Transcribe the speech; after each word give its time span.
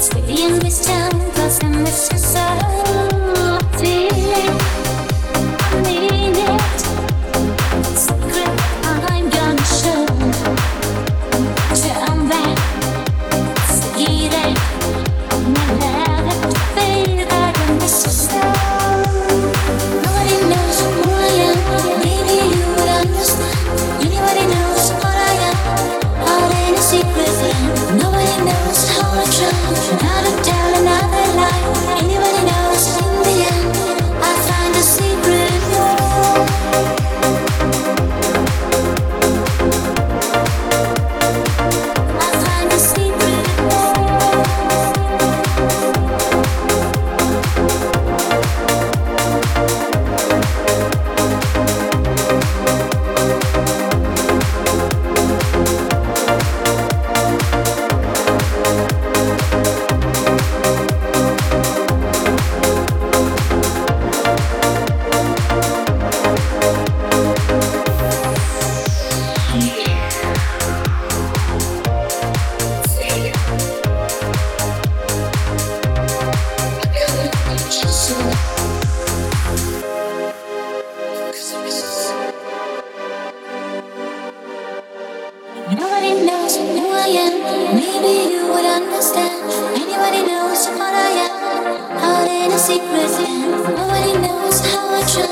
Stay 0.00 0.42
in 0.42 0.58
this 0.58 0.84
town, 0.84 1.10
cause 1.36 1.62
I'm 1.62 1.84
missing 1.84 2.18
so 2.18 2.67
Nobody 85.70 86.24
knows 86.24 86.56
who 86.56 86.88
I 86.92 87.08
am. 87.08 87.76
Maybe 87.76 88.32
you 88.32 88.48
would 88.48 88.64
understand. 88.64 89.52
Anybody 89.76 90.22
knows 90.26 90.66
what 90.68 90.94
I 90.94 91.10
am. 91.28 91.36
Out 91.98 92.28
in 92.28 92.52
a 92.52 92.58
secret 92.58 93.10
land. 93.20 93.52
Nobody 93.76 94.14
knows 94.18 94.60
how 94.72 94.88
I 94.94 95.02
try. 95.12 95.28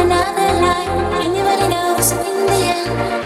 Another 0.00 0.52
lie. 0.60 0.88
Anybody 1.24 1.68
knows 1.68 2.12
in 2.12 2.46
the 2.46 2.60
end. 2.76 3.25